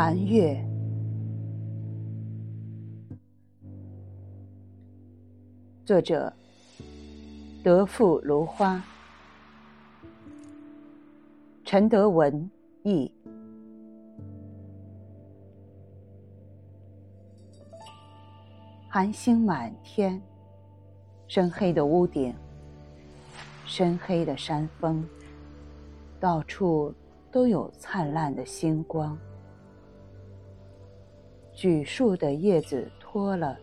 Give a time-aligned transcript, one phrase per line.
[0.00, 0.64] 寒月，
[5.84, 6.32] 作者：
[7.64, 8.80] 德富芦花，
[11.64, 12.48] 陈德文
[12.84, 13.12] 译。
[18.88, 20.22] 寒星满天，
[21.26, 22.32] 深黑的屋顶，
[23.64, 25.04] 深黑的山峰，
[26.20, 26.94] 到处
[27.32, 29.18] 都有灿烂的星光。
[31.60, 33.58] 榉树的叶子脱了，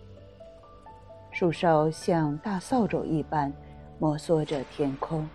[1.32, 3.50] 树梢像大扫帚一般
[4.00, 5.26] 摩挲着天空，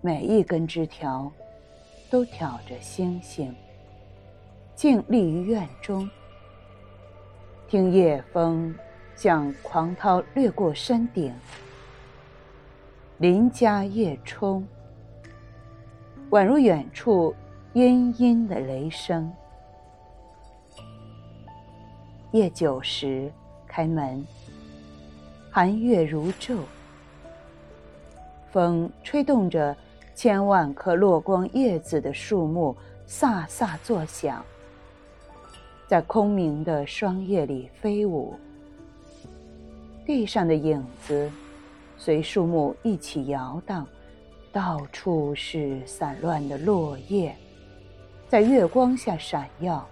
[0.00, 1.30] 每一根枝条
[2.10, 3.54] 都挑着星星，
[4.74, 6.10] 静立于院中，
[7.68, 8.74] 听夜风
[9.14, 11.32] 像狂涛掠过山顶，
[13.18, 14.66] 邻家夜冲，
[16.30, 17.32] 宛如远处
[17.72, 19.32] 阴阴的雷声。
[22.32, 23.32] 夜久时，
[23.66, 24.22] 开门，
[25.50, 26.58] 寒月如昼。
[28.52, 29.74] 风吹动着
[30.14, 32.76] 千万颗落光叶子的树木，
[33.08, 34.44] 飒飒作响，
[35.86, 38.34] 在空明的霜叶里飞舞。
[40.04, 41.30] 地上的影子
[41.96, 43.86] 随树木一起摇荡，
[44.52, 47.34] 到处是散乱的落叶，
[48.28, 49.88] 在月光下闪耀。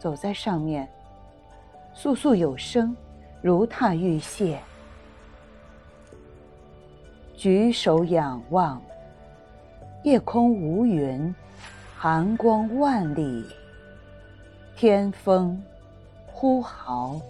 [0.00, 0.88] 走在上面，
[1.94, 2.96] 簌簌有声，
[3.42, 4.58] 如踏玉屑。
[7.36, 8.80] 举手仰望，
[10.02, 11.34] 夜空无云，
[11.94, 13.44] 寒光万里。
[14.74, 15.62] 天风
[16.26, 17.20] 呼号，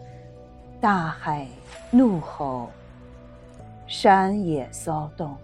[0.80, 1.48] 大海
[1.90, 2.70] 怒吼，
[3.88, 5.36] 山也骚动，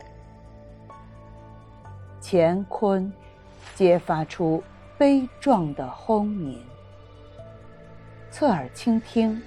[2.23, 3.12] 乾坤
[3.75, 4.62] 皆发出
[4.97, 6.65] 悲壮的轰鸣。
[8.39, 9.41] 侧耳倾听，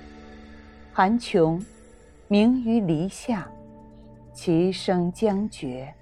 [0.91, 1.63] 寒琼
[2.27, 3.47] 鸣于篱下，
[4.33, 5.93] 其声将绝。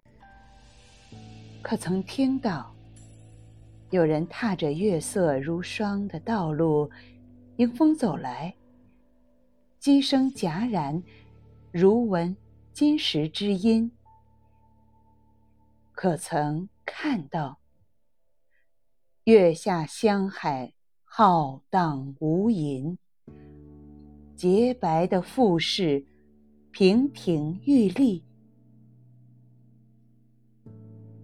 [1.61, 2.73] 可曾听到
[3.89, 6.89] 有人踏着月色如霜的道路
[7.57, 8.55] 迎风走来？
[9.79, 11.03] 机声戛然，
[11.73, 12.37] 如闻
[12.71, 13.91] 金石之音。
[15.91, 17.59] 可曾看到
[19.25, 20.71] 月下香海？
[21.19, 22.95] 浩荡无垠，
[24.35, 26.05] 洁白的富士
[26.71, 28.23] 亭亭玉立，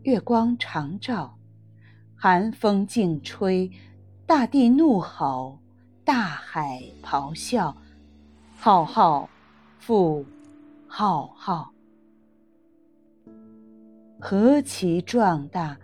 [0.02, 1.38] 月光长照，
[2.16, 3.72] 寒风劲吹，
[4.26, 5.60] 大地怒吼，
[6.04, 7.78] 大海咆哮，
[8.56, 9.30] 浩浩
[9.78, 10.26] 复
[10.88, 11.72] 浩浩，
[14.20, 15.78] 何其壮大！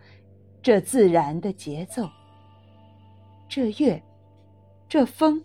[0.64, 2.10] 这自然的节奏。
[3.50, 4.00] 这月，
[4.88, 5.44] 这风，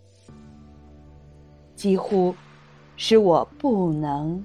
[1.74, 2.34] 几乎
[2.96, 4.44] 使我不能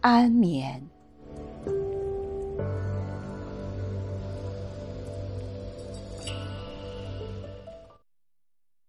[0.00, 0.82] 安眠。